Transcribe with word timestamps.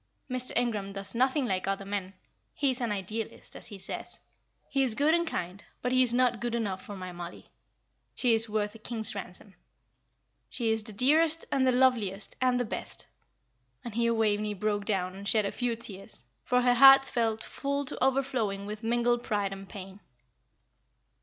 Mr. 0.31 0.51
Ingram 0.55 0.93
does 0.93 1.13
nothing 1.13 1.45
like 1.45 1.67
other 1.67 1.85
men; 1.85 2.15
he 2.55 2.71
is 2.71 2.81
an 2.81 2.91
Idealist, 2.91 3.55
as 3.55 3.67
he 3.67 3.77
says. 3.77 4.19
He 4.67 4.81
is 4.81 4.95
good 4.95 5.13
and 5.13 5.27
kind, 5.27 5.63
but 5.83 5.91
he 5.91 6.01
is 6.01 6.11
not 6.11 6.39
good 6.39 6.55
enough 6.55 6.81
for 6.81 6.95
my 6.95 7.11
Mollie. 7.11 7.51
She 8.15 8.33
is 8.33 8.49
worth 8.49 8.73
a 8.73 8.79
king's 8.79 9.13
ransom; 9.13 9.53
she 10.49 10.71
is 10.71 10.81
the 10.81 10.91
dearest, 10.91 11.45
and 11.51 11.67
the 11.67 11.71
loveliest, 11.71 12.35
and 12.41 12.59
the 12.59 12.65
best;" 12.65 13.05
and 13.85 13.93
here 13.93 14.15
Waveney 14.15 14.55
broke 14.55 14.85
down 14.85 15.13
and 15.13 15.29
shed 15.29 15.45
a 15.45 15.51
few 15.51 15.75
tears, 15.75 16.25
for 16.45 16.61
her 16.61 16.73
heart 16.73 17.05
felt 17.05 17.43
full 17.43 17.85
to 17.85 18.03
overflowing 18.03 18.65
with 18.65 18.81
mingled 18.81 19.21
pride 19.21 19.53
and 19.53 19.69
pain. 19.69 19.99